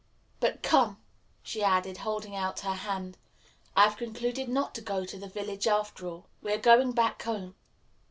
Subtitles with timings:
[0.39, 0.97] But come,"
[1.43, 3.19] she added, holding out her hand,
[3.75, 6.25] "I have concluded not to go to the village, after all.
[6.41, 7.53] We are going back home."